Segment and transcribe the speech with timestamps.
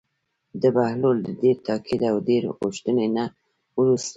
[0.61, 3.25] د بهلول د ډېر تاکید او ډېرې غوښتنې نه
[3.79, 4.09] وروسته.